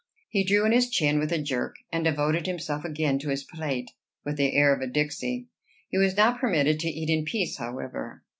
[0.29, 3.91] He drew in his chin with a jerk, and devoted himself again to his plate,
[4.25, 5.45] with the air of a "Dixi."
[5.89, 8.23] He was not permitted to eat in peace, however.